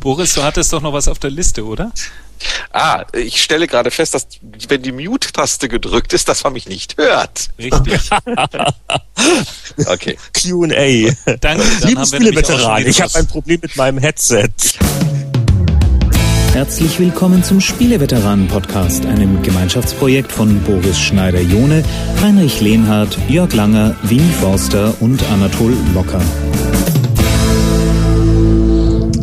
[0.00, 1.92] Boris, du hattest doch noch was auf der Liste, oder?
[2.72, 4.28] Ah, ich stelle gerade fest, dass
[4.68, 7.50] wenn die Mute-Taste gedrückt ist, dass man mich nicht hört.
[7.58, 8.00] Richtig.
[9.86, 10.16] Okay.
[10.32, 11.12] Q&A.
[11.36, 11.38] Danke.
[11.40, 14.48] Dann Liebe wieder ich habe ein Problem mit meinem Headset.
[16.52, 21.84] Herzlich willkommen zum Spieleveteranen-Podcast, einem Gemeinschaftsprojekt von Boris Schneider-Jone,
[22.20, 26.22] Heinrich Lehnhardt, Jörg Langer, Winnie Forster und Anatol Locker.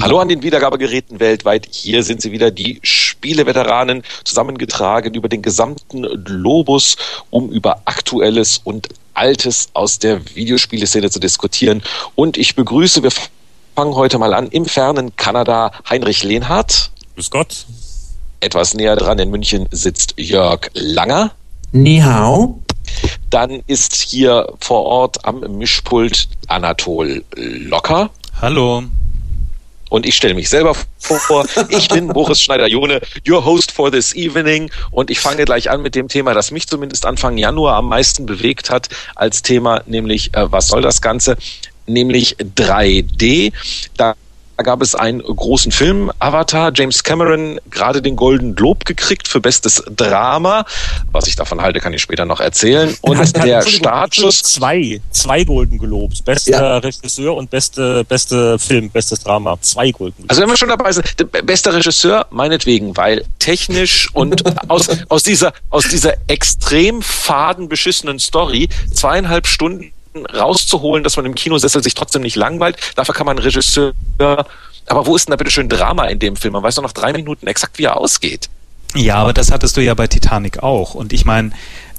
[0.06, 1.68] Hallo an den Wiedergabegeräten weltweit.
[1.72, 6.96] Hier sind sie wieder, die Spieleveteranen, zusammengetragen über den gesamten Globus,
[7.32, 11.82] um über Aktuelles und Altes aus der Videospieleszene zu diskutieren.
[12.14, 13.10] Und ich begrüße, wir
[13.76, 16.92] fangen heute mal an, im fernen Kanada Heinrich Lehnhardt.
[17.16, 17.66] Grüß Gott.
[18.42, 21.32] Etwas näher dran in München sitzt Jörg Langer.
[21.72, 22.60] Ni hao.
[23.32, 28.12] Dann ist hier vor Ort am Mischpult Anatol Locker.
[28.40, 28.84] Hallo.
[29.90, 31.46] Und ich stelle mich selber vor.
[31.70, 34.72] Ich bin Boris Schneider-Jone, your host for this evening.
[34.92, 38.26] Und ich fange gleich an mit dem Thema, das mich zumindest Anfang Januar am meisten
[38.26, 41.38] bewegt hat als Thema, nämlich, äh, was soll das Ganze?
[41.86, 43.54] Nämlich 3D.
[43.96, 44.16] Da
[44.64, 49.84] gab es einen großen Film, Avatar, James Cameron, gerade den Golden Globe gekriegt für bestes
[49.96, 50.66] Drama.
[51.12, 52.96] Was ich davon halte, kann ich später noch erzählen.
[53.02, 56.22] Und Hat- hat- der Entschuldigung, Startschuss Zwei, zwei Golden Globes.
[56.22, 56.78] Bester Ja.
[56.78, 59.58] Regisseur und beste, beste Film, bestes Drama.
[59.62, 60.30] Zwei Golden Globes.
[60.30, 65.24] Also wenn wir schon dabei sind, der beste Regisseur, meinetwegen, weil technisch und aus, aus
[65.24, 69.92] dieser, aus dieser extrem faden, beschissenen Story zweieinhalb Stunden
[70.24, 72.78] rauszuholen, dass man im Kinosessel sich trotzdem nicht langweilt.
[72.96, 73.94] Dafür kann man Regisseur,
[74.88, 76.54] aber wo ist denn da bitte schön Drama in dem Film?
[76.54, 78.50] Man weiß doch nach drei Minuten exakt, wie er ausgeht.
[78.94, 80.94] Ja, aber das hattest du ja bei Titanic auch.
[80.94, 81.52] Und ich meine,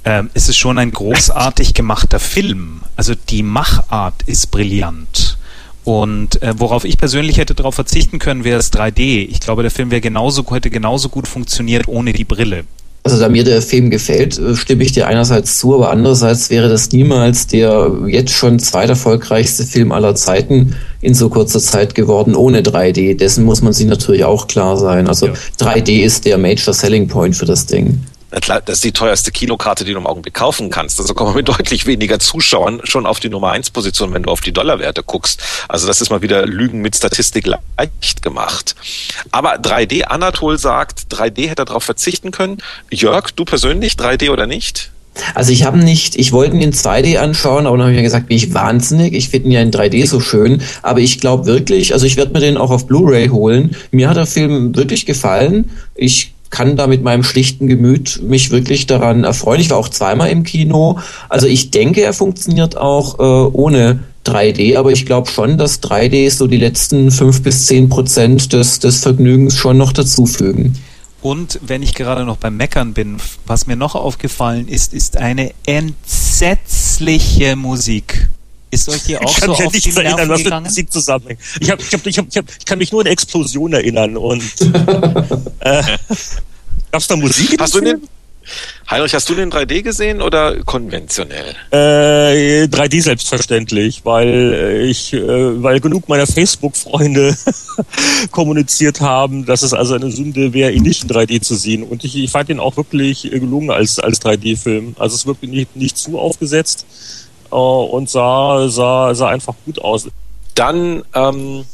[0.05, 2.81] ähm, es ist schon ein großartig gemachter Film.
[2.95, 5.37] Also die Machart ist brillant.
[5.83, 9.27] Und äh, worauf ich persönlich hätte darauf verzichten können, wäre das 3D.
[9.29, 12.65] Ich glaube, der Film wäre genauso, hätte genauso gut funktioniert ohne die Brille.
[13.07, 16.67] Also da mir der Film gefällt, äh, stimme ich dir einerseits zu, aber andererseits wäre
[16.67, 22.63] das niemals der jetzt schon zweiterfolgreichste Film aller Zeiten in so kurzer Zeit geworden ohne
[22.63, 23.15] 3D.
[23.15, 25.07] Dessen muss man sich natürlich auch klar sein.
[25.07, 25.33] Also Ja.
[25.57, 28.01] 3D ist der Major Selling Point für das Ding.
[28.29, 30.99] Das ist die teuerste Kinokarte, die du im Augenblick kaufen kannst.
[30.99, 34.31] Also kommen wir mit deutlich weniger Zuschauern schon auf die Nummer 1 Position, wenn du
[34.31, 35.41] auf die Dollarwerte guckst.
[35.69, 38.75] Also das ist mal wieder Lügen mit Statistik leicht gemacht.
[39.31, 42.57] Aber 3D, Anatol sagt, 3D hätte er darauf verzichten können.
[42.91, 44.91] Jörg, du persönlich, 3D oder nicht?
[45.33, 48.03] Also ich habe nicht, ich wollte ihn in 2D anschauen, aber dann habe ich mir
[48.03, 49.13] gesagt, bin ich wahnsinnig.
[49.13, 50.61] Ich finde ihn ja in 3D so schön.
[50.81, 53.75] Aber ich glaube wirklich, also ich werde mir den auch auf Blu-ray holen.
[53.91, 55.71] Mir hat der Film wirklich gefallen.
[55.95, 59.61] Ich kann da mit meinem schlichten Gemüt mich wirklich daran erfreuen.
[59.61, 60.99] Ich war auch zweimal im Kino.
[61.29, 66.29] Also ich denke, er funktioniert auch äh, ohne 3D, aber ich glaube schon, dass 3D
[66.31, 70.77] so die letzten fünf bis zehn Prozent des, des Vergnügens schon noch dazufügen.
[71.21, 75.51] Und wenn ich gerade noch beim Meckern bin, was mir noch aufgefallen ist, ist eine
[75.65, 78.29] entsetzliche Musik.
[78.69, 80.53] Ist euch hier auch ich kann so mich nicht erinnern, was mit?
[80.63, 81.39] Musik zusammenhängt.
[81.59, 84.17] Ich, hab, ich, hab, ich, hab, ich, hab, ich kann mich nur an Explosion erinnern
[84.17, 84.43] und
[85.59, 85.83] äh,
[86.91, 87.59] gab's da Musik?
[87.59, 88.01] Hast du den,
[88.89, 91.55] Heinrich, hast du den 3D gesehen oder konventionell?
[91.71, 97.35] Äh, 3D selbstverständlich, weil äh, ich, äh, weil genug meiner Facebook-Freunde
[98.31, 101.83] kommuniziert haben, dass es also eine Sünde wäre, ihn nicht in 3D zu sehen.
[101.83, 104.95] Und ich, ich fand ihn auch wirklich äh, gelungen als, als 3D-Film.
[104.97, 106.85] Also es wird nicht, nicht zu aufgesetzt
[107.51, 110.09] äh, und sah, sah, sah einfach gut aus.
[110.55, 111.65] Dann ähm,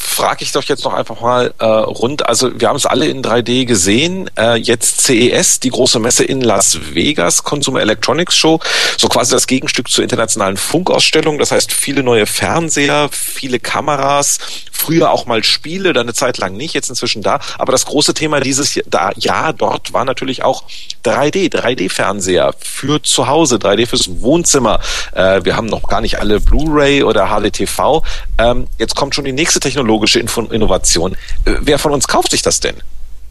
[0.00, 2.26] frage ich doch jetzt noch einfach mal äh, rund.
[2.26, 4.30] Also wir haben es alle in 3D gesehen.
[4.36, 8.60] Äh, jetzt CES, die große Messe in Las Vegas, Consumer Electronics Show,
[8.96, 11.38] so quasi das Gegenstück zur internationalen Funkausstellung.
[11.38, 14.38] Das heißt viele neue Fernseher, viele Kameras,
[14.72, 17.38] früher auch mal Spiele, dann eine Zeit lang nicht, jetzt inzwischen da.
[17.58, 18.80] Aber das große Thema dieses
[19.16, 20.64] Jahr, dort war natürlich auch
[21.04, 24.80] 3D, 3D-Fernseher für zu Hause, 3D fürs Wohnzimmer.
[25.12, 28.02] Äh, wir haben noch gar nicht alle Blu-ray oder HDTV.
[28.38, 31.12] Ähm, jetzt kommt schon die nächste technologische Info Innovation.
[31.44, 32.76] Äh, wer von uns kauft sich das denn?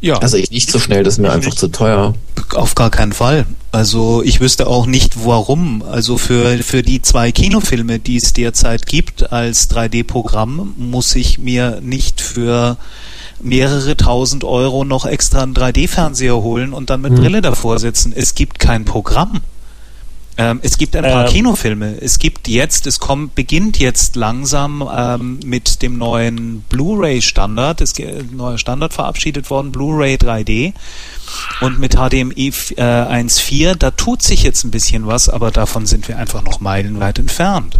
[0.02, 2.14] Ja, Also ich nicht so schnell, das ist mir einfach zu teuer.
[2.56, 3.46] auf gar keinen Fall.
[3.74, 5.84] Also ich wüsste auch nicht warum.
[5.84, 11.80] Also für, für die zwei Kinofilme, die es derzeit gibt als 3D-Programm, muss ich mir
[11.82, 12.78] nicht für
[13.42, 17.20] mehrere tausend Euro noch extra einen 3D-Fernseher holen und dann mit Hm.
[17.20, 18.14] Brille davor sitzen.
[18.16, 19.42] Es gibt kein Programm.
[20.40, 21.34] Ähm, es gibt ein paar Ähm.
[21.34, 21.98] Kinofilme.
[22.00, 27.82] Es gibt jetzt, es kommt, beginnt jetzt langsam ähm, mit dem neuen Blu-ray-Standard.
[27.82, 30.74] Es ist ein neuer Standard verabschiedet worden, Blu-ray 3D.
[31.60, 36.08] Und mit HDMI äh, 1.4, da tut sich jetzt ein bisschen was, aber davon sind
[36.08, 37.78] wir einfach noch meilenweit entfernt.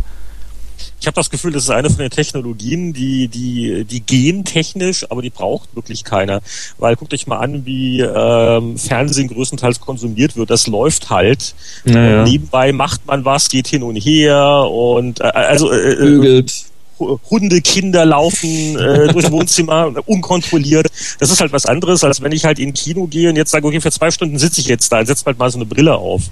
[1.00, 5.10] Ich habe das Gefühl, das ist eine von den Technologien, die, die, die gehen technisch,
[5.10, 6.42] aber die braucht wirklich keiner.
[6.78, 10.50] Weil guckt euch mal an, wie ähm, Fernsehen größtenteils konsumiert wird.
[10.50, 11.56] Das läuft halt.
[11.86, 12.24] Naja.
[12.24, 16.66] Nebenbei macht man was, geht hin und her und äh, also äh, Bügelt.
[17.00, 20.88] Hunde, Kinder laufen äh, durchs Wohnzimmer unkontrolliert.
[21.20, 23.66] Das ist halt was anderes, als wenn ich halt in Kino gehe und jetzt sage,
[23.66, 26.24] okay, für zwei Stunden sitze ich jetzt da, setzt halt mal so eine Brille auf.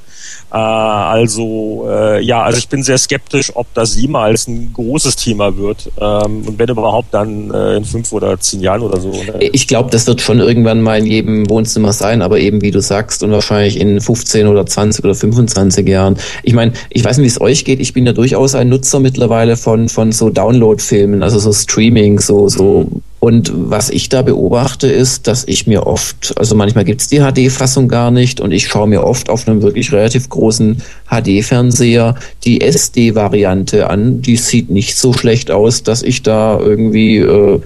[0.51, 5.57] Äh, also äh, ja, also ich bin sehr skeptisch, ob das jemals ein großes Thema
[5.57, 9.11] wird ähm, und wenn überhaupt dann äh, in fünf oder zehn Jahren oder so.
[9.11, 9.49] Ne?
[9.51, 12.81] Ich glaube, das wird schon irgendwann mal in jedem Wohnzimmer sein, aber eben wie du
[12.81, 16.17] sagst und wahrscheinlich in 15 oder 20 oder 25 Jahren.
[16.43, 17.79] Ich meine, ich weiß nicht, wie es euch geht.
[17.79, 22.50] Ich bin ja durchaus ein Nutzer mittlerweile von von so Download-Filmen, also so Streaming, so
[22.50, 22.88] so
[23.19, 27.88] und was ich da beobachte, ist, dass ich mir oft, also manchmal gibt's die HD-Fassung
[27.88, 33.89] gar nicht und ich schaue mir oft auf einem wirklich relativ großen HD-Fernseher die SD-Variante
[33.89, 34.21] an.
[34.21, 37.60] Die sieht nicht so schlecht aus, dass ich da irgendwie äh,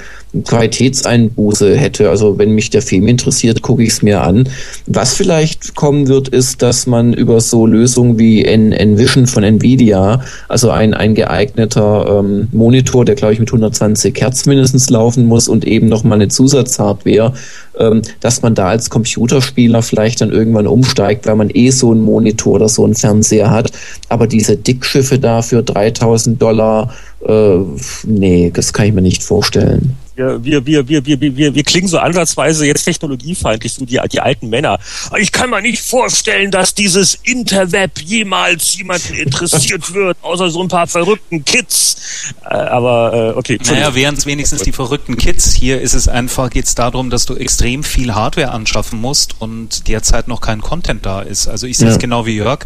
[0.45, 2.10] Qualitätseinbuße hätte.
[2.10, 4.48] Also wenn mich der Film interessiert, gucke ich es mir an.
[4.88, 10.69] Was vielleicht kommen wird, ist, dass man über so Lösungen wie Envision von Nvidia, also
[10.69, 15.66] ein, ein geeigneter ähm, Monitor, der glaube ich mit 120 Hertz mindestens laufen muss und
[15.66, 17.34] eben nochmal eine Zusatzhardware,
[17.77, 22.01] ähm, dass man da als Computerspieler vielleicht dann irgendwann umsteigt, weil man eh so einen
[22.01, 23.72] Monitor oder so einen Fernseher hat.
[24.07, 26.94] Aber diese Dickschiffe da für 3000 Dollar,
[27.26, 27.60] äh,
[28.04, 31.88] nee, das kann ich mir nicht vorstellen wir, wir, wir, wir, wir, wir, wir klingen
[31.88, 34.80] so ansatzweise jetzt technologiefeindlich, so die, die alten Männer.
[35.18, 40.68] Ich kann mir nicht vorstellen, dass dieses Interweb jemals jemanden interessiert wird, außer so ein
[40.68, 42.34] paar verrückten Kids.
[42.44, 43.60] Äh, aber äh, okay.
[43.66, 45.54] Naja, wären es wenigstens die verrückten Kids.
[45.54, 49.88] Hier ist es einfach, geht es darum, dass du extrem viel Hardware anschaffen musst und
[49.88, 51.48] derzeit noch kein Content da ist.
[51.48, 52.00] Also ich sehe es ja.
[52.00, 52.66] genau wie Jörg.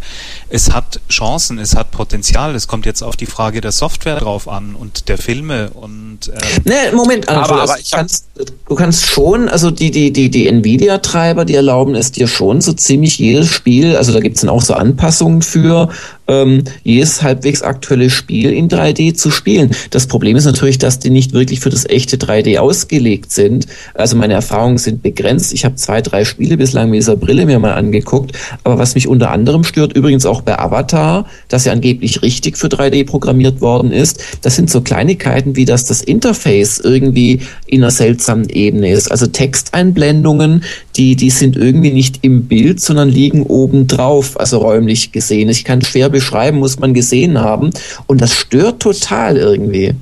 [0.49, 2.55] Es hat Chancen, es hat Potenzial.
[2.55, 6.37] Es kommt jetzt auf die Frage der Software drauf an und der Filme und äh,
[6.63, 10.47] Nee, Moment, also aber, aber ich kannst, du kannst schon, also die, die, die, die
[10.47, 14.49] Nvidia-Treiber, die erlauben es dir schon so ziemlich jedes Spiel, also da gibt es dann
[14.49, 15.89] auch so Anpassungen für,
[16.27, 19.71] ähm, jedes halbwegs aktuelle Spiel in 3D zu spielen.
[19.91, 23.67] Das Problem ist natürlich, dass die nicht wirklich für das echte 3D ausgelegt sind.
[23.93, 25.53] Also meine Erfahrungen sind begrenzt.
[25.53, 28.31] Ich habe zwei, drei Spiele bislang mit dieser Brille mir mal angeguckt.
[28.63, 32.67] Aber was mich unter anderem stört, übrigens auch bei Avatar, das ja angeblich richtig für
[32.67, 37.91] 3D programmiert worden ist, das sind so Kleinigkeiten wie, dass das Interface irgendwie in einer
[37.91, 39.11] seltsamen Ebene ist.
[39.11, 40.63] Also Texteinblendungen,
[40.95, 45.49] die, die sind irgendwie nicht im Bild, sondern liegen oben also räumlich gesehen.
[45.49, 47.71] Ich kann schwer beschreiben, muss man gesehen haben.
[48.07, 49.93] Und das stört total irgendwie.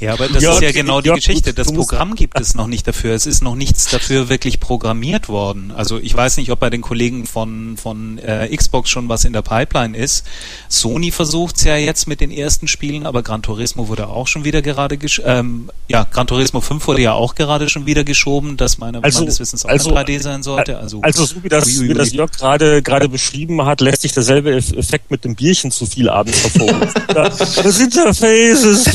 [0.00, 1.52] Ja, aber das ja, ist ja genau die ja, Geschichte.
[1.52, 3.14] Das Programm gibt es noch nicht dafür.
[3.14, 5.72] Es ist noch nichts dafür wirklich programmiert worden.
[5.74, 9.32] Also ich weiß nicht, ob bei den Kollegen von, von äh, Xbox schon was in
[9.32, 10.24] der Pipeline ist.
[10.68, 14.44] Sony versucht es ja jetzt mit den ersten Spielen, aber Gran Turismo wurde auch schon
[14.44, 18.78] wieder gerade ähm, ja, Gran Turismo 5 wurde ja auch gerade schon wieder geschoben, dass
[18.78, 20.78] meine, also, meines Wissens auch also, 3D sein sollte.
[20.78, 24.54] Also, also so wie das, wie das Jörg gerade gerade beschrieben hat, lässt sich derselbe
[24.54, 26.88] Effekt mit dem Bierchen zu viel abends hervorrufen.
[27.14, 28.90] das Interface ist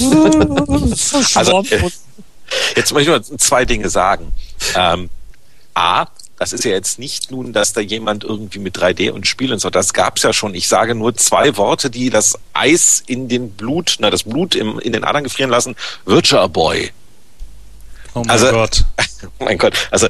[1.36, 1.64] also,
[2.76, 4.32] jetzt möchte ich nur zwei Dinge sagen.
[4.76, 5.10] Ähm,
[5.74, 6.08] A,
[6.38, 9.60] das ist ja jetzt nicht nun, dass da jemand irgendwie mit 3D und Spielen und
[9.60, 10.56] so, das gab es ja schon.
[10.56, 14.80] Ich sage nur zwei Worte, die das Eis in den Blut, na, das Blut im,
[14.80, 15.76] in den Adern gefrieren lassen.
[16.06, 16.92] Virtual Boy.
[18.14, 18.84] Oh mein also, Gott.
[19.00, 19.74] oh mein Gott.
[19.92, 20.08] Also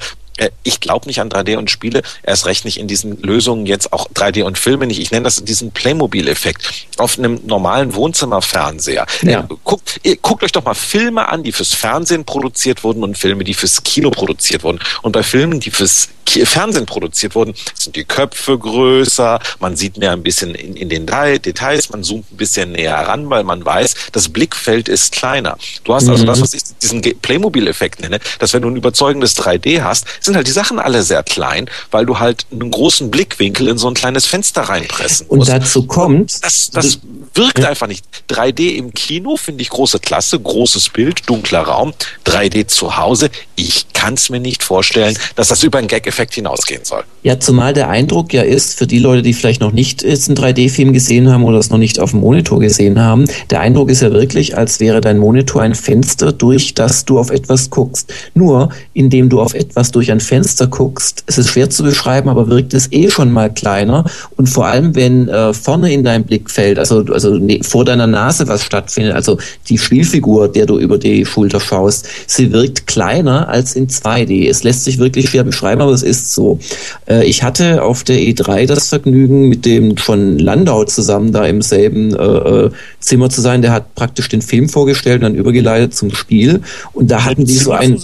[0.63, 4.09] ich glaube nicht an 3D und Spiele, erst recht nicht in diesen Lösungen jetzt auch
[4.09, 4.99] 3D und Filme nicht.
[4.99, 6.87] Ich nenne das diesen Playmobil-Effekt.
[6.97, 9.05] Auf einem normalen Wohnzimmerfernseher.
[9.21, 9.41] Ja.
[9.41, 13.43] Äh, guckt, guckt euch doch mal Filme an, die fürs Fernsehen produziert wurden und Filme,
[13.43, 14.79] die fürs Kino produziert wurden.
[15.01, 20.11] Und bei Filmen, die fürs Fernsehen produziert wurden, sind die Köpfe größer, man sieht mehr
[20.11, 23.95] ein bisschen in, in den Details, man zoomt ein bisschen näher ran, weil man weiß,
[24.11, 25.57] das Blickfeld ist kleiner.
[25.83, 26.27] Du hast also mhm.
[26.27, 30.47] das, was ich diesen Playmobil-Effekt nenne, dass wenn du ein überzeugendes 3D hast, sind halt
[30.47, 34.25] die Sachen alle sehr klein, weil du halt einen großen Blickwinkel in so ein kleines
[34.25, 35.49] Fenster reinpressen musst.
[35.49, 36.43] Und dazu kommt...
[36.43, 36.99] Das, das
[37.33, 37.69] wirkt ja.
[37.69, 38.05] einfach nicht.
[38.29, 41.93] 3D im Kino finde ich große Klasse, großes Bild, dunkler Raum.
[42.25, 46.83] 3D zu Hause, ich kann es mir nicht vorstellen, dass das über einen Gag-Effekt hinausgehen
[46.85, 47.03] soll.
[47.23, 50.37] Ja, zumal der Eindruck ja ist, für die Leute, die vielleicht noch nicht jetzt einen
[50.37, 54.01] 3D-Film gesehen haben oder es noch nicht auf dem Monitor gesehen haben, der Eindruck ist
[54.01, 58.13] ja wirklich, als wäre dein Monitor ein Fenster, durch das du auf etwas guckst.
[58.33, 62.47] Nur, indem du auf etwas durch ein Fenster guckst, es ist schwer zu beschreiben, aber
[62.47, 64.05] wirkt es eh schon mal kleiner.
[64.37, 68.47] Und vor allem, wenn äh, vorne in dein Blickfeld, also, also ne, vor deiner Nase
[68.47, 73.75] was stattfindet, also die Spielfigur, der du über die Schulter schaust, sie wirkt kleiner als
[73.75, 74.49] in 2D.
[74.49, 76.59] Es lässt sich wirklich schwer beschreiben, aber es ist so.
[77.07, 81.61] Äh, ich hatte auf der E3 das Vergnügen, mit dem von Landau zusammen da im
[81.61, 83.61] selben äh, äh, Zimmer zu sein.
[83.61, 86.61] Der hat praktisch den Film vorgestellt und dann übergeleitet zum Spiel.
[86.93, 87.97] Und da hatten die so ein...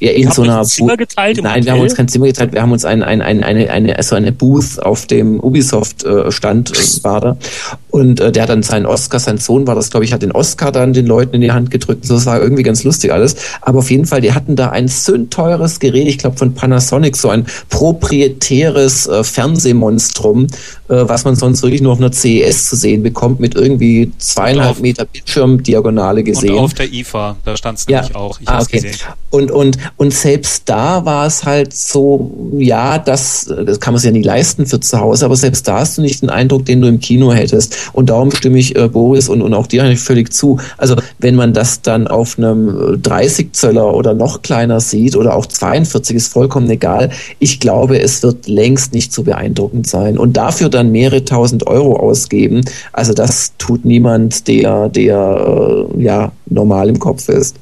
[0.00, 2.72] Ja, in so einer Zimmer geteilt Nein, wir haben uns kein Zimmer geteilt, wir haben
[2.72, 7.36] uns ein, ein, ein, eine, eine, also eine Booth auf dem Ubisoft-Stand äh, war da.
[7.90, 10.32] Und äh, der hat dann seinen Oscar, sein Sohn war das, glaube ich, hat den
[10.32, 12.04] Oscar dann den Leuten in die Hand gedrückt.
[12.04, 13.36] So, das war irgendwie ganz lustig alles.
[13.60, 17.28] Aber auf jeden Fall, die hatten da ein sündteures Gerät, ich glaube von Panasonic, so
[17.28, 20.48] ein proprietäres äh, Fernsehmonstrum,
[20.88, 24.80] äh, was man sonst wirklich nur auf einer CES zu sehen bekommt, mit irgendwie zweieinhalb
[24.80, 26.54] Meter Bildschirmdiagonale gesehen.
[26.54, 28.40] Und auf der IFA, da stand es nämlich auch.
[28.40, 28.80] Ich ah, okay.
[28.80, 28.96] gesehen.
[29.30, 34.06] Und, und, und selbst da war es halt so, ja, das, das kann man sich
[34.06, 36.80] ja nicht leisten für zu Hause, aber selbst da hast du nicht den Eindruck, den
[36.80, 37.76] du im Kino hättest.
[37.92, 40.58] Und darum stimme ich äh, Boris und, und auch dir eigentlich völlig zu.
[40.78, 45.46] Also wenn man das dann auf einem 30 Zöller oder noch kleiner sieht oder auch
[45.46, 47.10] 42, ist vollkommen egal.
[47.38, 50.18] Ich glaube, es wird längst nicht so beeindruckend sein.
[50.18, 52.62] Und dafür dann mehrere tausend Euro ausgeben,
[52.92, 57.56] also das tut niemand, der, der äh, ja normal im Kopf ist.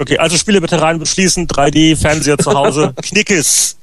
[0.00, 3.76] Okay, also Spieleveteranen beschließen, 3D-Fernseher zu Hause, Knickes.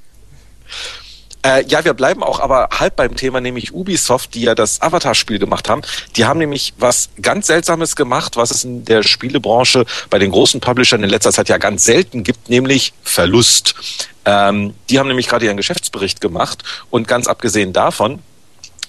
[1.45, 5.37] Äh, ja, wir bleiben auch aber halb beim Thema, nämlich Ubisoft, die ja das Avatar-Spiel
[5.37, 5.83] gemacht haben.
[6.15, 10.59] Die haben nämlich was ganz Seltsames gemacht, was es in der Spielebranche bei den großen
[10.59, 13.75] Publishern in letzter Zeit ja ganz selten gibt, nämlich Verlust.
[14.25, 18.23] Ähm, die haben nämlich gerade ihren Geschäftsbericht gemacht und ganz abgesehen davon,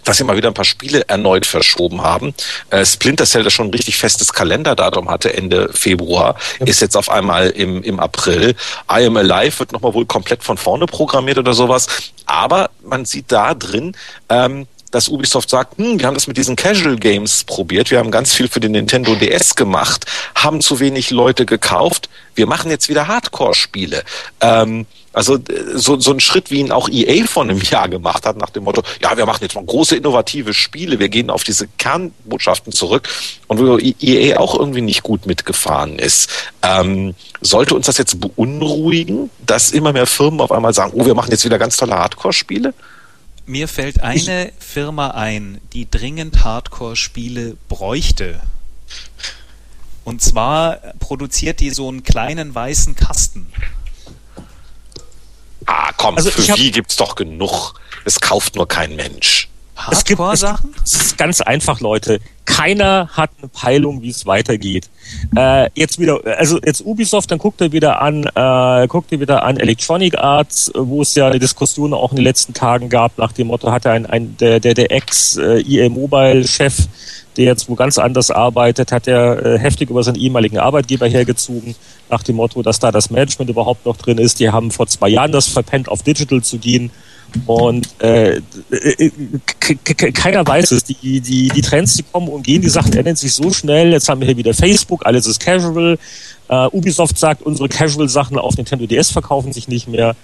[0.08, 2.32] dass sie mal wieder ein paar Spiele erneut verschoben haben.
[2.70, 6.66] Äh, Splinter Cell, das schon ein richtig festes Kalenderdatum hatte, Ende Februar, ja.
[6.66, 8.54] ist jetzt auf einmal im, im April.
[8.90, 11.86] I Am Alive wird nochmal wohl komplett von vorne programmiert oder sowas.
[12.24, 13.94] Aber man sieht da drin,
[14.30, 18.10] ähm, dass Ubisoft sagt, hm, wir haben das mit diesen Casual Games probiert, wir haben
[18.10, 22.88] ganz viel für den Nintendo DS gemacht, haben zu wenig Leute gekauft, wir machen jetzt
[22.88, 24.02] wieder Hardcore-Spiele.
[24.40, 25.40] Ähm, also äh,
[25.74, 28.64] so, so ein Schritt, wie ihn auch EA vor einem Jahr gemacht hat, nach dem
[28.64, 33.08] Motto, ja, wir machen jetzt mal große innovative Spiele, wir gehen auf diese Kernbotschaften zurück
[33.46, 36.30] und wo EA auch irgendwie nicht gut mitgefahren ist.
[36.62, 41.14] Ähm, sollte uns das jetzt beunruhigen, dass immer mehr Firmen auf einmal sagen, oh, wir
[41.14, 42.74] machen jetzt wieder ganz tolle Hardcore-Spiele?
[43.46, 48.40] Mir fällt eine Firma ein, die dringend Hardcore-Spiele bräuchte.
[50.04, 53.46] Und zwar produziert die so einen kleinen weißen Kasten.
[55.68, 57.74] Ah, komm, also für wie gibt's doch genug.
[58.06, 59.48] Es kauft nur kein Mensch.
[59.90, 62.20] Es gibt, es, es ist ganz einfach, Leute.
[62.46, 64.88] Keiner hat eine Peilung, wie es weitergeht.
[65.36, 69.44] Äh, jetzt wieder, also jetzt Ubisoft, dann guckt er wieder an, äh, guckt ihr wieder
[69.44, 73.32] an Electronic Arts, wo es ja eine Diskussion auch in den letzten Tagen gab nach
[73.32, 76.88] dem Motto, hat er ein, ein der der der Ex äh, EA Mobile Chef,
[77.36, 81.76] der jetzt wo ganz anders arbeitet, hat er äh, heftig über seinen ehemaligen Arbeitgeber hergezogen
[82.10, 84.40] nach dem Motto, dass da das Management überhaupt noch drin ist.
[84.40, 86.90] Die haben vor zwei Jahren das verpennt, auf Digital zu gehen.
[87.46, 88.40] Und äh,
[90.14, 90.84] keiner weiß es.
[90.84, 93.92] Die, die, die Trends, die kommen und gehen, die Sachen ändern sich so schnell.
[93.92, 95.98] Jetzt haben wir hier wieder Facebook, alles ist casual.
[96.50, 100.16] Uh, Ubisoft sagt, unsere Casual-Sachen auf Nintendo DS verkaufen sich nicht mehr.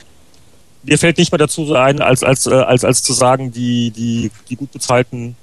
[0.82, 4.30] Mir fällt nicht mehr dazu ein, als, als, äh, als, als zu sagen, die, die,
[4.48, 5.36] die gut bezahlten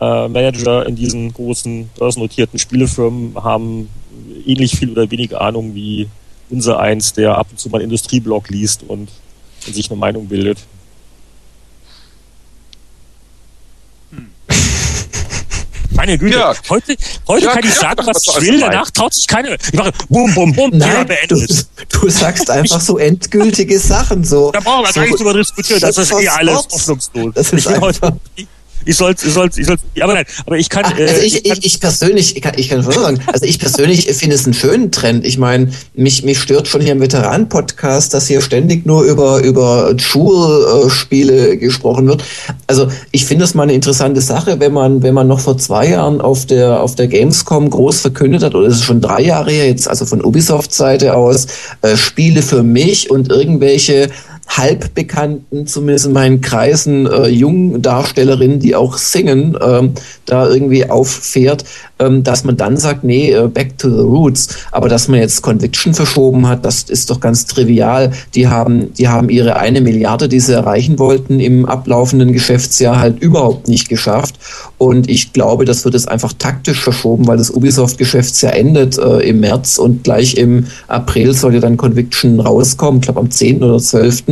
[0.00, 3.88] äh, Manager in diesen großen börsennotierten Spielefirmen haben
[4.46, 6.08] ähnlich viel oder weniger Ahnung wie
[6.50, 9.08] unser eins, der ab und zu mal Industrieblog liest und,
[9.66, 10.58] und sich eine Meinung bildet.
[14.10, 14.30] Hm.
[15.90, 16.54] Meine Güte, ja.
[16.70, 19.54] heute, heute ja, kann ich sagen, was ich will, danach traut sich keiner.
[19.54, 21.66] Ich mache bum, bum, bum, Nein, beendet.
[21.88, 24.24] Du, du sagst einfach so endgültige Sachen.
[24.24, 27.34] So, da brauchen wir so, gar nicht drüber diskutieren, das ist eh alles hoffnungslos.
[27.34, 28.46] Das ist einfach, heute, ich
[28.96, 30.84] soll, ich soll, ich soll, aber nein, aber ich kann.
[30.86, 34.34] Ach, also ich, ich, ich persönlich, ich kann, ich kann sagen, also ich persönlich finde
[34.34, 35.26] es einen schönen Trend.
[35.26, 39.94] Ich meine, mich, mich stört schon hier im Veteran-Podcast, dass hier ständig nur über, über
[39.98, 42.24] Schulspiele gesprochen wird.
[42.66, 45.88] Also ich finde es mal eine interessante Sache, wenn man, wenn man noch vor zwei
[45.88, 49.52] Jahren auf der, auf der Gamescom groß verkündet hat, oder es ist schon drei Jahre
[49.52, 51.46] jetzt, also von Ubisoft-Seite aus,
[51.82, 54.10] äh, Spiele für mich und irgendwelche
[54.48, 59.92] halbbekannten, zumindest in meinen Kreisen, äh, jungen Darstellerinnen, die auch singen, ähm,
[60.24, 61.64] da irgendwie auffährt.
[61.98, 64.48] Ähm, dass man dann sagt, nee, äh, back to the roots.
[64.72, 68.12] Aber dass man jetzt Conviction verschoben hat, das ist doch ganz trivial.
[68.34, 73.20] Die haben, die haben ihre eine Milliarde, die sie erreichen wollten, im ablaufenden Geschäftsjahr halt
[73.20, 74.36] überhaupt nicht geschafft.
[74.78, 79.40] Und ich glaube, das wird jetzt einfach taktisch verschoben, weil das Ubisoft-Geschäftsjahr endet äh, im
[79.40, 83.62] März und gleich im April soll ja dann Conviction rauskommen, ich glaube am 10.
[83.62, 84.24] oder 12.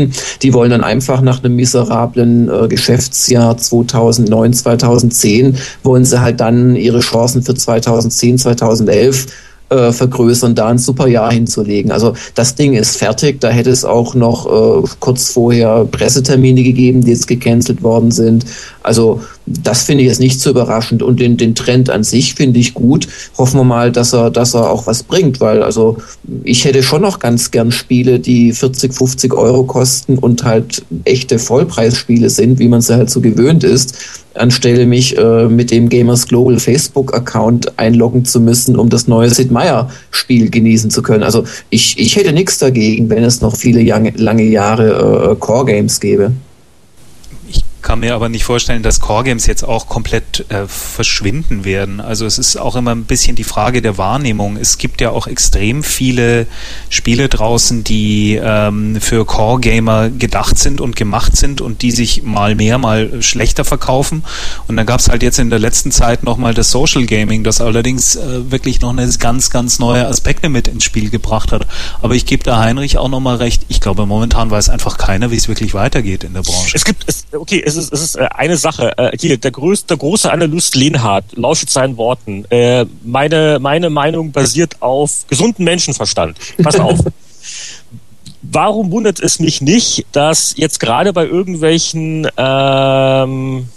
[0.42, 6.76] Die wollen dann einfach nach einem miserablen äh, Geschäftsjahr 2009, 2010, wollen sie halt dann
[6.76, 9.26] ihre Chancen für 2010, 2011
[9.68, 11.90] äh, vergrößern, da ein super Jahr hinzulegen.
[11.90, 13.40] Also das Ding ist fertig.
[13.40, 18.46] Da hätte es auch noch äh, kurz vorher Pressetermine gegeben, die jetzt gecancelt worden sind.
[18.86, 21.02] Also das finde ich jetzt nicht so überraschend.
[21.02, 23.08] Und den, den Trend an sich finde ich gut.
[23.36, 25.98] Hoffen wir mal, dass er, dass er auch was bringt, weil also
[26.44, 31.38] ich hätte schon noch ganz gern Spiele, die 40, 50 Euro kosten und halt echte
[31.38, 36.28] Vollpreisspiele sind, wie man sie halt so gewöhnt ist anstelle mich äh, mit dem Gamers
[36.28, 41.22] Global Facebook-Account einloggen zu müssen, um das neue Sid Meier-Spiel genießen zu können.
[41.22, 46.00] Also ich, ich hätte nichts dagegen, wenn es noch viele lange, lange Jahre äh, Core-Games
[46.00, 46.32] gäbe
[47.86, 52.00] kann mir aber nicht vorstellen, dass Core Games jetzt auch komplett äh, verschwinden werden.
[52.00, 54.56] Also es ist auch immer ein bisschen die Frage der Wahrnehmung.
[54.56, 56.48] Es gibt ja auch extrem viele
[56.90, 62.24] Spiele draußen, die ähm, für Core Gamer gedacht sind und gemacht sind und die sich
[62.24, 64.24] mal mehr, mal schlechter verkaufen.
[64.66, 67.60] Und dann gab es halt jetzt in der letzten Zeit nochmal das Social Gaming, das
[67.60, 71.68] allerdings äh, wirklich noch eine ganz, ganz neue Aspekte mit ins Spiel gebracht hat.
[72.02, 73.62] Aber ich gebe da Heinrich auch nochmal recht.
[73.68, 76.74] Ich glaube, momentan weiß einfach keiner, wie es wirklich weitergeht in der Branche.
[76.74, 78.96] Es gibt, es, okay, es ist, es ist äh, eine Sache.
[78.98, 82.44] Äh, hier, der größte, große Analyst Lenhardt lauscht seinen Worten.
[82.50, 86.38] Äh, meine, meine Meinung basiert auf gesunden Menschenverstand.
[86.62, 86.98] Pass auf.
[88.42, 93.68] Warum wundert es mich nicht, dass jetzt gerade bei irgendwelchen ähm,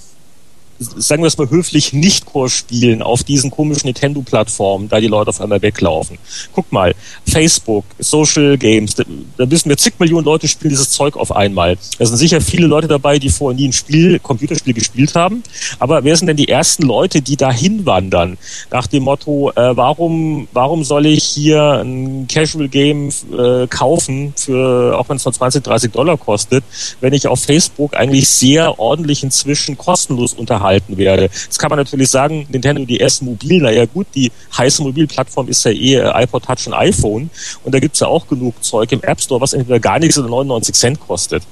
[0.79, 5.61] sagen wir es mal höflich, Nicht-Core-Spielen auf diesen komischen Nintendo-Plattformen, da die Leute auf einmal
[5.61, 6.17] weglaufen.
[6.53, 6.95] Guck mal,
[7.27, 9.03] Facebook, Social Games, da,
[9.37, 11.77] da wissen wir, zig Millionen Leute spielen dieses Zeug auf einmal.
[11.97, 15.43] Da sind sicher viele Leute dabei, die vorher nie ein Spiel, Computerspiel gespielt haben.
[15.79, 18.37] Aber wer sind denn die ersten Leute, die da hinwandern?
[18.71, 24.97] Nach dem Motto, äh, warum, warum soll ich hier ein Casual Game äh, kaufen, für,
[24.97, 26.63] auch wenn es nur 20, 30 Dollar kostet,
[27.01, 31.23] wenn ich auf Facebook eigentlich sehr ordentlich inzwischen kostenlos unterhalte halten werde.
[31.23, 35.71] Jetzt kann man natürlich sagen, Nintendo DS Mobil, naja gut, die heiße Mobilplattform ist ja
[35.71, 37.29] eh äh, iPod Touch und iPhone
[37.63, 40.29] und da gibt's ja auch genug Zeug im App Store, was entweder gar nichts oder
[40.29, 41.43] 99 Cent kostet.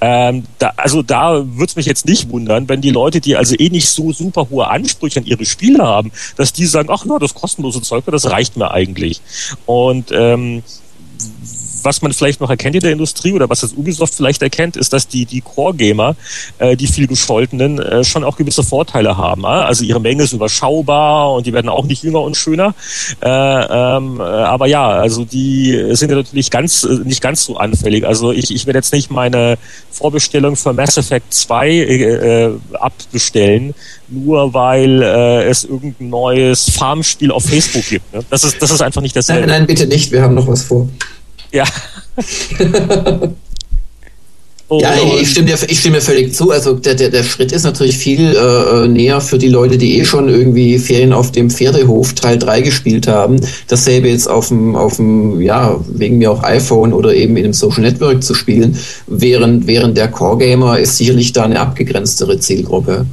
[0.00, 3.68] Ähm, da, also da würde mich jetzt nicht wundern, wenn die Leute, die also eh
[3.68, 7.34] nicht so super hohe Ansprüche an ihre Spiele haben, dass die sagen, ach na, das
[7.34, 9.20] kostenlose Zeug, das reicht mir eigentlich.
[9.66, 10.62] Und ähm,
[11.84, 14.92] was man vielleicht noch erkennt in der Industrie oder was das Ubisoft vielleicht erkennt, ist,
[14.92, 16.16] dass die, die Core-Gamer,
[16.58, 19.44] äh, die viel gescholtenen, äh, schon auch gewisse Vorteile haben.
[19.44, 19.46] Äh?
[19.46, 22.74] Also ihre Menge ist überschaubar und die werden auch nicht jünger und schöner.
[23.20, 27.56] Äh, ähm, äh, aber ja, also die sind ja natürlich ganz, äh, nicht ganz so
[27.56, 28.06] anfällig.
[28.06, 29.58] Also ich, ich werde jetzt nicht meine
[29.90, 33.74] Vorbestellung für Mass Effect 2 äh, abbestellen,
[34.08, 38.12] nur weil äh, es irgendein neues Farmspiel auf Facebook gibt.
[38.14, 38.24] Ne?
[38.30, 39.46] Das, ist, das ist einfach nicht dasselbe.
[39.46, 40.88] Nein, nein, bitte nicht, wir haben noch was vor.
[41.54, 41.64] Ja.
[44.68, 46.50] Oh, ja, ich stimme, dir, ich stimme dir völlig zu.
[46.50, 50.06] Also der, der, der Schritt ist natürlich viel äh, näher für die Leute, die eh
[50.06, 53.36] schon irgendwie Ferien auf dem Pferdehof Teil 3 gespielt haben.
[53.68, 57.52] Dasselbe jetzt auf dem, auf dem, ja, wegen mir auch iPhone oder eben in einem
[57.52, 63.04] Social Network zu spielen, während, während der Core Gamer ist sicherlich da eine abgegrenztere Zielgruppe.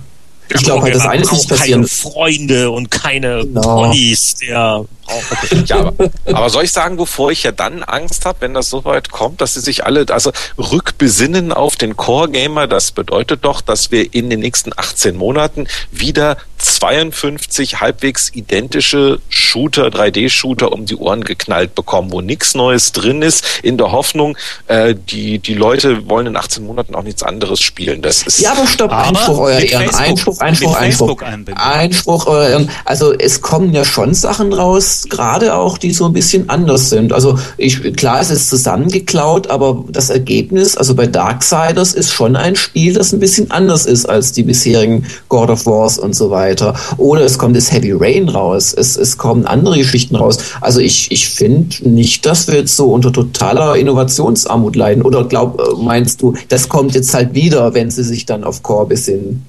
[0.53, 1.81] Ich glaube halt, das eine ist nicht passieren.
[1.81, 3.61] Keine Freunde und keine genau.
[3.61, 4.85] Ponys, der
[5.65, 8.85] ja, aber, aber soll ich sagen, wovor ich ja dann Angst habe, wenn das so
[8.85, 13.91] weit kommt, dass sie sich alle, also rückbesinnen auf den Core-Gamer, das bedeutet doch, dass
[13.91, 21.23] wir in den nächsten 18 Monaten wieder 52 halbwegs identische Shooter, 3D-Shooter um die Ohren
[21.23, 24.37] geknallt bekommen, wo nichts Neues drin ist, in der Hoffnung,
[24.67, 28.01] äh, die, die Leute wollen in 18 Monaten auch nichts anderes spielen.
[28.01, 29.95] Das ist ja, aber stopp, aber Einspruch, euer Ehren.
[29.95, 31.21] Einspruch, Einspruch, Einspruch.
[31.55, 32.69] Einspruch, euer Ehren.
[32.85, 37.13] Also es kommen ja schon Sachen raus, gerade auch, die so ein bisschen anders sind.
[37.13, 42.55] Also ich, klar, es ist zusammengeklaut, aber das Ergebnis, also bei Darksiders ist schon ein
[42.55, 46.75] Spiel, das ein bisschen anders ist als die bisherigen God of Wars und so weiter.
[46.97, 50.37] Oder es kommt das Heavy Rain raus, es, es kommen andere Geschichten raus.
[50.61, 55.03] Also ich, ich finde nicht, dass wir jetzt so unter totaler Innovationsarmut leiden.
[55.03, 58.63] Oder glaub, äh, meinst du, das kommt jetzt halt wieder, wenn sie sich dann auf
[58.63, 59.45] Core besinnen?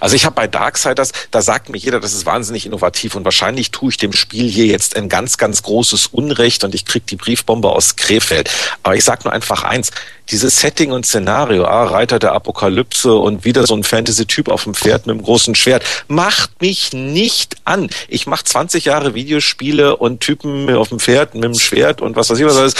[0.00, 3.70] Also ich habe bei Darksiders, da sagt mir jeder, das ist wahnsinnig innovativ und wahrscheinlich
[3.70, 7.16] tue ich dem Spiel hier jetzt ein ganz, ganz großes Unrecht und ich krieg die
[7.16, 8.50] Briefbombe aus Krefeld.
[8.82, 9.90] Aber ich sage nur einfach eins,
[10.30, 14.74] dieses Setting und Szenario, ah, Reiter der Apokalypse und wieder so ein Fantasy-Typ auf dem
[14.74, 17.88] Pferd mit einem großen Schwert, macht mich nicht an.
[18.08, 22.30] Ich mache 20 Jahre Videospiele und Typen auf dem Pferd mit dem Schwert und was
[22.30, 22.74] weiß ich was alles.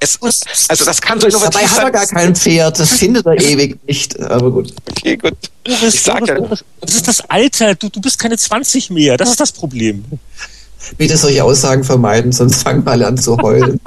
[0.00, 3.40] Es ist, also das kann so Dabei hat er gar kein Pferd, das findet er
[3.40, 4.72] ewig nicht, aber gut.
[4.90, 5.34] Okay, gut.
[5.64, 6.38] ich sag ja.
[6.80, 10.04] Das ist das Alter, du, du bist keine 20 mehr, das ist das Problem.
[10.96, 13.80] Bitte solche Aussagen vermeiden, sonst fang mal an zu heulen.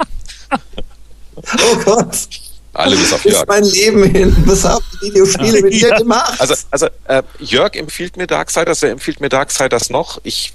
[1.36, 2.28] oh Gott.
[2.72, 3.36] Alle bis auf Jörg.
[3.36, 4.36] ist mein Leben hin.
[4.46, 6.34] Was haben Videospiele mit dir gemacht?
[6.38, 10.20] Also, also äh, Jörg empfiehlt mir Darksiders, wer empfiehlt mir Darksiders noch?
[10.22, 10.52] Ich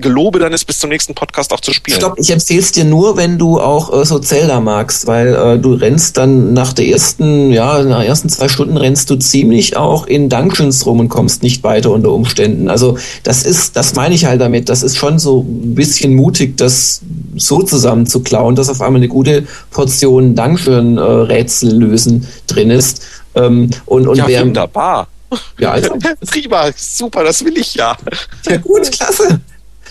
[0.00, 1.98] gelobe dann es bis zum nächsten Podcast auch zu spielen.
[1.98, 5.58] Stopp, ich empfehle es dir nur, wenn du auch äh, so Zelda magst, weil äh,
[5.58, 9.76] du rennst dann nach der ersten, ja, nach den ersten zwei Stunden rennst du ziemlich
[9.76, 12.70] auch in Dungeons rum und kommst nicht weiter unter Umständen.
[12.70, 16.56] Also das ist, das meine ich halt damit, das ist schon so ein bisschen mutig,
[16.56, 17.02] das
[17.36, 23.02] so zusammen zu klauen, dass auf einmal eine gute Portion Dungeon-Rätsel Rätsel lösen drin ist.
[23.34, 25.08] Ähm, und, und ja, wer, wunderbar.
[25.58, 25.96] Ja, also.
[26.26, 27.96] Prima, super, das will ich ja.
[28.46, 29.40] Ja, gut, klasse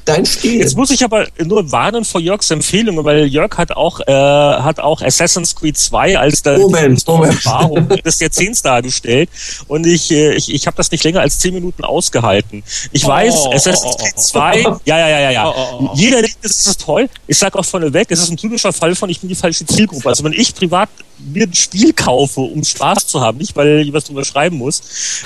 [0.08, 0.60] dein Spiel.
[0.60, 4.80] Jetzt muss ich aber nur warnen vor Jörgs Empfehlung, weil Jörg hat auch, äh, hat
[4.80, 9.30] auch Assassin's Creed 2 als der Erfahrung des Jahrzehnts dargestellt.
[9.68, 12.64] Und ich, äh, ich, ich habe das nicht länger als zehn Minuten ausgehalten.
[12.92, 15.54] Ich oh, weiß, oh, Assassin's oh, Creed 2, ja, ja, ja, ja, ja.
[15.96, 17.10] Jeder denkt, das ist toll.
[17.28, 20.10] Ich sag auch vorneweg, es ist ein typischer Fall von, ich bin die falsche Zielgruppe.
[20.10, 20.90] Also wenn ich privat
[21.20, 24.82] mir ein Spiel kaufe, um Spaß zu haben, nicht weil ich was drüber schreiben muss,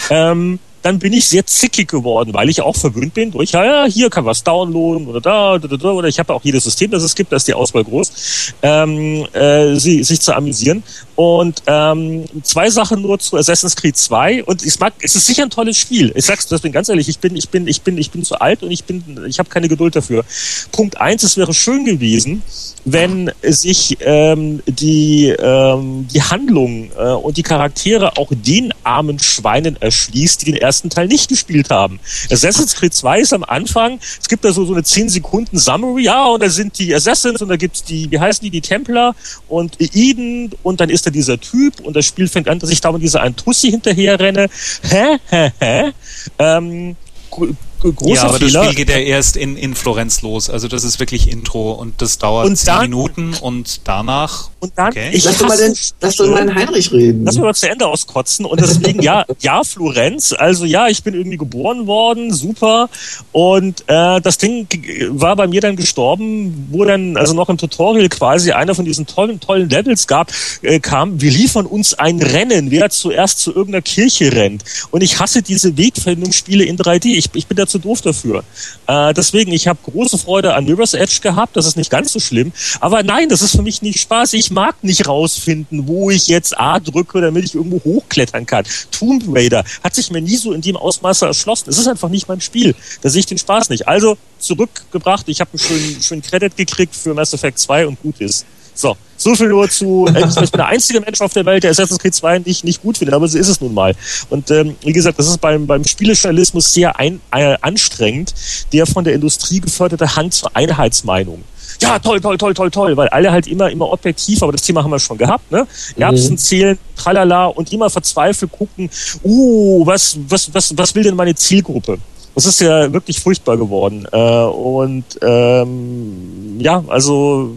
[0.10, 4.10] ähm, dann bin ich sehr zickig geworden, weil ich auch verwöhnt bin durch, ja, hier
[4.10, 7.16] kann was downloaden oder da, da, da oder ich habe auch jedes System, das es
[7.16, 10.84] gibt, da ist die Auswahl groß, ähm, äh, sie, sich zu amüsieren.
[11.16, 15.44] Und ähm, zwei Sachen nur zu Assassin's Creed 2 und ich mag, es ist sicher
[15.44, 16.12] ein tolles Spiel.
[16.16, 18.64] Ich sag's deswegen ganz ehrlich, ich bin, ich bin, ich bin, ich bin zu alt
[18.64, 20.26] und ich bin, ich habe keine Geduld dafür.
[20.72, 22.42] Punkt eins, es wäre schön gewesen,
[22.86, 29.80] wenn sich ähm, die, ähm, die Handlung äh, und die Charaktere auch den armen Schweinen
[29.80, 32.00] erschließt, die den ersten Teil nicht gespielt haben.
[32.30, 36.04] Assassin's Creed 2 ist am Anfang, es gibt da so, so eine 10 Sekunden Summary,
[36.04, 39.16] ja, und da sind die Assassins und da gibt's die, wie heißen die, die Templer
[39.48, 42.82] und Eden und dann ist da dieser Typ und das Spiel fängt an, dass ich
[42.82, 44.50] da mit dieser Antussi hinterher renne.
[44.84, 45.92] Hä, hä, hä?
[46.40, 46.96] Ähm,
[47.30, 48.52] großer ja, aber Fehler.
[48.52, 50.50] das Spiel geht ja erst in, in Florenz los.
[50.50, 54.51] Also das ist wirklich Intro und das dauert und zehn Minuten und danach.
[54.62, 55.10] Und dann, okay.
[55.12, 57.26] ich lass doch mal den, lass doch mal den Heinrich reden.
[57.26, 58.46] Lass mal zu Ende auskotzen.
[58.46, 60.36] Und deswegen, ja, ja, Florenz.
[60.38, 62.88] Also ja, ich bin irgendwie geboren worden, super.
[63.32, 64.68] Und äh, das Ding
[65.10, 69.08] war bei mir dann gestorben, wo dann also noch im Tutorial quasi einer von diesen
[69.08, 73.82] tollen, tollen Levels gab, äh, kam, wir liefern uns ein Rennen, wer zuerst zu irgendeiner
[73.82, 74.64] Kirche rennt.
[74.92, 77.06] Und ich hasse diese Wegfindungsspiele in 3D.
[77.06, 78.44] Ich, ich bin da zu doof dafür.
[78.86, 82.20] Äh, deswegen, ich habe große Freude an Mirror's Edge gehabt, das ist nicht ganz so
[82.20, 82.52] schlimm.
[82.80, 84.34] Aber nein, das ist für mich nicht Spaß.
[84.34, 88.66] Ich mag nicht rausfinden, wo ich jetzt A drücke, damit ich irgendwo hochklettern kann.
[88.92, 91.70] Tomb Raider hat sich mir nie so in dem Ausmaße erschlossen.
[91.70, 92.76] Es ist einfach nicht mein Spiel.
[93.02, 93.88] Da sehe ich den Spaß nicht.
[93.88, 98.20] Also zurückgebracht, ich habe einen schönen, schönen Credit gekriegt für Mass Effect 2 und gut
[98.20, 98.46] ist.
[98.74, 101.72] So, so viel nur zu, äh, ich bin der einzige Mensch auf der Welt, der
[101.72, 103.96] Assassin's Creed 2 nicht, nicht gut findet, aber so ist es nun mal.
[104.30, 108.34] Und ähm, wie gesagt, das ist beim, beim Spielejournalismus sehr ein, äh, anstrengend,
[108.72, 111.44] der von der Industrie geförderte Hang zur Einheitsmeinung
[111.82, 114.84] ja, toll, toll, toll, toll, toll, weil alle halt immer, immer objektiv, aber das Thema
[114.84, 115.68] haben wir schon gehabt, ne?
[115.98, 116.38] Erbsen mhm.
[116.38, 118.90] zählen, tralala und immer verzweifelt gucken,
[119.24, 121.98] uh, was, was, was, was will denn meine Zielgruppe?
[122.36, 124.08] Das ist ja wirklich furchtbar geworden.
[124.12, 127.54] Äh, und ähm, ja, also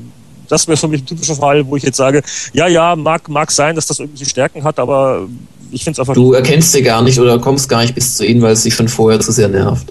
[0.48, 3.50] das wäre für mich ein typischer Fall, wo ich jetzt sage, ja, ja, mag, mag
[3.50, 5.26] sein, dass das irgendwelche Stärken hat, aber
[5.70, 6.14] ich finde es einfach.
[6.14, 8.74] Du erkennst sie gar nicht oder kommst gar nicht bis zu ihnen, weil es dich
[8.74, 9.86] schon vorher zu sehr nervt.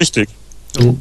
[0.00, 0.28] Richtig.
[0.78, 1.00] Mhm.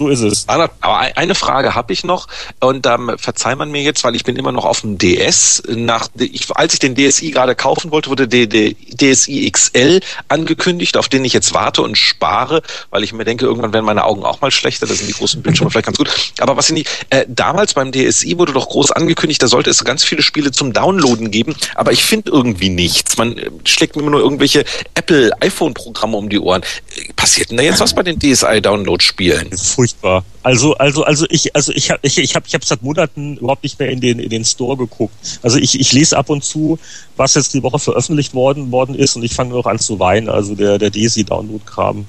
[0.00, 0.48] So ist es.
[0.48, 2.26] Aber eine Frage habe ich noch
[2.58, 5.62] und ähm, verzeih man mir jetzt, weil ich bin immer noch auf dem DS.
[5.68, 10.96] Nach, ich, als ich den DSi gerade kaufen wollte, wurde der, der DSi XL angekündigt,
[10.96, 14.24] auf den ich jetzt warte und spare, weil ich mir denke, irgendwann werden meine Augen
[14.24, 14.86] auch mal schlechter.
[14.86, 16.08] Da sind die großen Bildschirme vielleicht ganz gut.
[16.38, 16.86] Aber was sind die?
[17.10, 20.72] Äh, damals beim DSi wurde doch groß angekündigt, da sollte es ganz viele Spiele zum
[20.72, 23.18] Downloaden geben, aber ich finde irgendwie nichts.
[23.18, 26.62] Man äh, schlägt mir immer nur irgendwelche Apple iPhone-Programme um die Ohren.
[26.62, 29.50] Äh, passiert denn da jetzt was bei den DSi-Download-Spielen?
[29.92, 30.24] Furchtbar.
[30.42, 33.62] Also, also, also ich, also ich habe, ich, ich habe, ich habe seit Monaten überhaupt
[33.62, 35.14] nicht mehr in den in den Store geguckt.
[35.42, 36.78] Also ich, ich lese ab und zu,
[37.16, 39.98] was jetzt die Woche veröffentlicht worden worden ist, und ich fange nur noch an zu
[39.98, 40.28] weinen.
[40.28, 42.06] Also der der Desi Download Kram.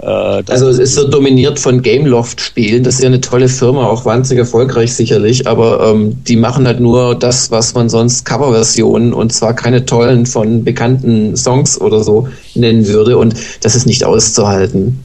[0.00, 2.84] Äh, also es ist so dominiert von Gameloft-Spielen.
[2.84, 6.80] Das ist ja eine tolle Firma, auch wahnsinnig erfolgreich sicherlich, aber ähm, die machen halt
[6.80, 12.28] nur das, was man sonst Coverversionen und zwar keine tollen von bekannten Songs oder so
[12.54, 15.04] nennen würde und das ist nicht auszuhalten.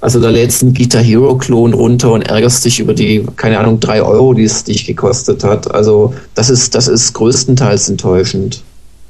[0.00, 3.58] Also da lädst du einen Guitar Hero Klon runter und ärgerst dich über die, keine
[3.58, 5.72] Ahnung, drei Euro, die es dich gekostet hat.
[5.72, 8.62] Also das ist, das ist größtenteils enttäuschend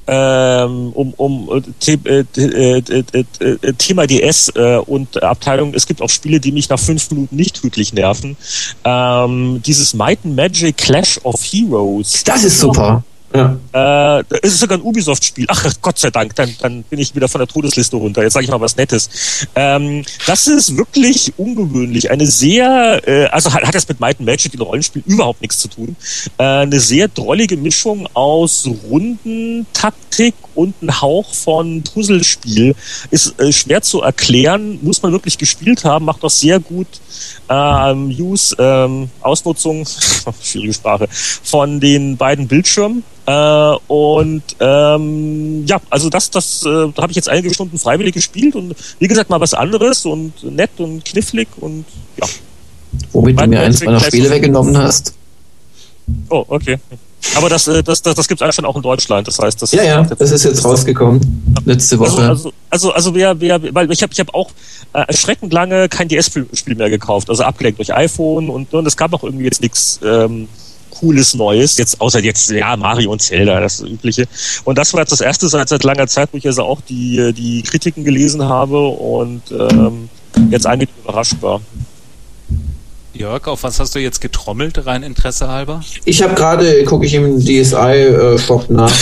[0.09, 6.39] ähm, um, um äh, äh, äh, Thema DS äh, und Abteilung, es gibt auch Spiele,
[6.39, 8.37] die mich nach fünf Minuten nicht tödlich nerven.
[8.85, 12.23] Ähm, dieses Might and Magic Clash of Heroes.
[12.25, 13.03] Das ist super.
[13.73, 14.19] Ja.
[14.19, 15.47] Äh, es ist sogar ein Ubisoft-Spiel.
[15.49, 18.23] Ach Gott sei Dank, dann, dann bin ich wieder von der Todesliste runter.
[18.23, 19.47] Jetzt sage ich mal was Nettes.
[19.55, 22.11] Ähm, das ist wirklich ungewöhnlich.
[22.11, 25.59] Eine sehr, äh, also hat, hat das mit Might and Magic in Rollenspiel überhaupt nichts
[25.59, 25.97] zu tun.
[26.39, 32.75] Äh, eine sehr drollige Mischung aus Rundentaktik und ein Hauch von Puzzlespiel.
[33.11, 36.87] Ist äh, schwer zu erklären, muss man wirklich gespielt haben, macht doch sehr gut
[37.49, 39.87] ähm, Use, ähm, Ausnutzung,
[40.43, 43.05] schwierige Sprache, von den beiden Bildschirmen.
[43.27, 48.55] Äh, und ähm, ja, also das, das äh, habe ich jetzt einige Stunden freiwillig gespielt
[48.55, 51.85] und wie gesagt mal was anderes und nett und knifflig und
[52.21, 52.27] ja.
[53.13, 55.15] Womit du mir eins meiner Spiele weggenommen hast.
[56.31, 56.79] Oh, okay.
[57.35, 59.27] Aber das, äh, das, das, das gibt es schon auch in Deutschland.
[59.27, 61.21] Das heißt, das ja, ja, das ist jetzt rausgekommen
[61.65, 62.23] letzte Woche.
[62.23, 64.51] Also, also, also, also wer, wer, weil ich habe, ich habe auch
[64.93, 69.13] äh, erschreckend lange kein DS-Spiel mehr gekauft, also abgelenkt durch iPhone und, und es gab
[69.13, 70.01] auch irgendwie jetzt nichts.
[70.05, 70.49] Ähm,
[71.01, 74.27] Cooles Neues, jetzt außer jetzt, ja, Mario und Zelda, das Übliche.
[74.65, 77.35] Und das war jetzt das erste seit, seit langer Zeit, wo ich also auch die,
[77.35, 80.09] die Kritiken gelesen habe und ähm,
[80.51, 81.61] jetzt eigentlich überrascht war.
[83.17, 85.81] Jörg, auf was hast du jetzt getrommelt, rein Interesse halber?
[86.05, 88.93] Ich habe gerade, gucke ich im DSI-Shop nach,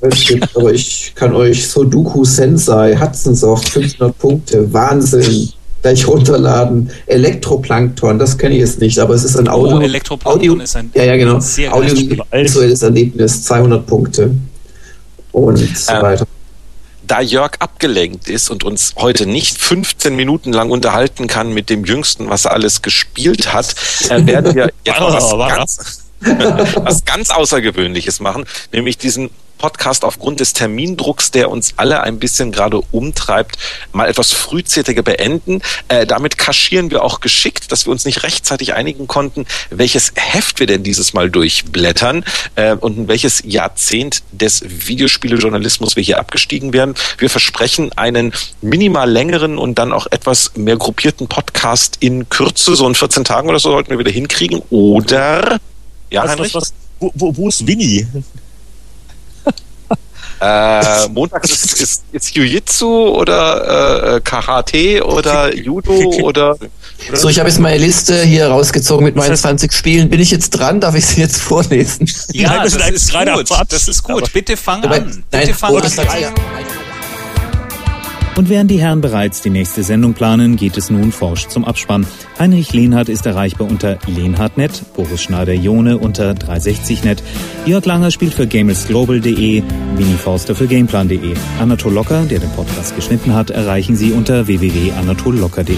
[0.00, 5.48] es gibt, aber ich kann euch Sudoku Sensei, Hudson Soft, 500 Punkte, Wahnsinn,
[5.82, 6.90] gleich runterladen.
[7.06, 9.78] Elektroplankton, das kenne ich jetzt nicht, aber es ist ein Audio.
[9.78, 11.36] Oh, Elektroplankton Audio, ist ein ja, ja, genau.
[11.72, 14.30] Audiovisuelles Erlebnis, 200 Punkte
[15.32, 16.26] und so ähm, weiter
[17.06, 21.84] da Jörg abgelenkt ist und uns heute nicht 15 Minuten lang unterhalten kann mit dem
[21.84, 23.74] Jüngsten, was er alles gespielt hat,
[24.08, 26.04] werden wir jetzt was ganz,
[26.76, 29.30] was ganz Außergewöhnliches machen, nämlich diesen
[29.64, 33.56] Podcast aufgrund des Termindrucks, der uns alle ein bisschen gerade umtreibt,
[33.94, 35.62] mal etwas frühzeitiger beenden.
[35.88, 40.60] Äh, damit kaschieren wir auch geschickt, dass wir uns nicht rechtzeitig einigen konnten, welches Heft
[40.60, 46.74] wir denn dieses Mal durchblättern äh, und in welches Jahrzehnt des Videospielejournalismus wir hier abgestiegen
[46.74, 46.94] werden.
[47.16, 52.86] Wir versprechen einen minimal längeren und dann auch etwas mehr gruppierten Podcast in Kürze, so
[52.86, 54.60] in 14 Tagen oder so sollten wir wieder hinkriegen.
[54.68, 55.58] Oder
[56.10, 56.54] ja, was, Heinrich?
[56.54, 58.06] Was, was, wo, wo, wo ist Winnie?
[60.40, 66.56] Äh, montags ist, ist, ist Jiu-Jitsu oder äh, Karate oder Judo oder, oder
[67.12, 70.08] So, ich habe jetzt meine Liste hier rausgezogen mit meinen 20 Spielen.
[70.08, 70.80] Bin ich jetzt dran?
[70.80, 72.08] Darf ich sie jetzt vorlesen?
[72.32, 73.50] Ja, das, das ist gut.
[73.68, 74.32] Das ist gut.
[74.32, 75.04] Bitte fang an.
[75.04, 76.34] Bitte nein, fang an.
[78.36, 82.04] Und während die Herren bereits die nächste Sendung planen, geht es nun forsch zum Abspann.
[82.38, 87.18] Heinrich Lehnhardt ist erreichbar unter lehnhardt.net, Boris Schneider-Jone unter 360net,
[87.64, 89.62] Jörg Langer spielt für gamersglobal.de,
[89.96, 91.34] Winnie Forster für gameplan.de.
[91.60, 95.76] Anatol Locker, der den Podcast geschnitten hat, erreichen Sie unter www.anatollocker.de.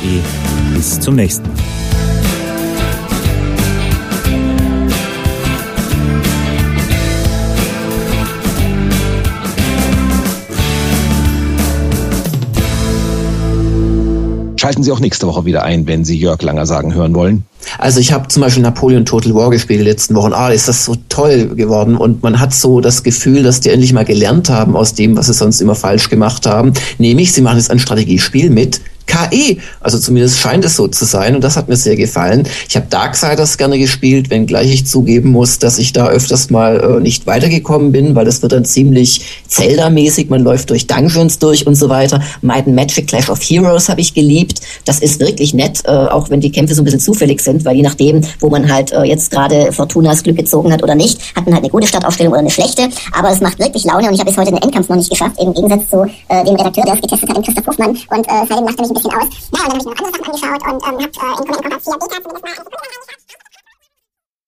[0.74, 2.05] Bis zum nächsten Mal.
[14.66, 17.44] Schalten Sie auch nächste Woche wieder ein, wenn Sie Jörg Langer sagen hören wollen.
[17.78, 20.32] Also ich habe zum Beispiel Napoleon Total War gespielt die letzten Wochen.
[20.32, 23.92] Ah, ist das so toll geworden und man hat so das Gefühl, dass die endlich
[23.92, 26.72] mal gelernt haben aus dem, was sie sonst immer falsch gemacht haben.
[26.98, 29.60] Nämlich, sie machen jetzt ein Strategiespiel mit KI.
[29.80, 32.46] Also zumindest scheint es so zu sein und das hat mir sehr gefallen.
[32.68, 37.00] Ich habe Darksiders gerne gespielt, wenngleich ich zugeben muss, dass ich da öfters mal äh,
[37.00, 40.28] nicht weitergekommen bin, weil das wird dann ziemlich Zelda-mäßig.
[40.28, 42.20] Man läuft durch Dungeons durch und so weiter.
[42.42, 44.60] Might and Magic Clash of Heroes habe ich geliebt.
[44.84, 47.76] Das ist wirklich nett, äh, auch wenn die Kämpfe so ein bisschen zufällig sind, weil
[47.76, 51.44] je nachdem, wo man halt äh, jetzt gerade Fortunas Glück gezogen hat oder nicht, hat
[51.44, 52.88] man halt eine gute Startaufstellung oder eine schlechte.
[53.16, 55.36] Aber es macht wirklich Laune und ich habe bis heute den Endkampf noch nicht geschafft,
[55.40, 57.90] im Gegensatz zu äh, dem Redakteur, der es getestet hat, Christoph Hofmann.
[57.90, 59.28] Und äh, seitdem macht er mich bisschen aus.
[59.52, 61.76] Ja, und dann habe ich mir noch andere Sachen angeschaut und ähm, habe äh, in
[61.76, 63.25] Kommando Kombat 4 Beta zumindest mal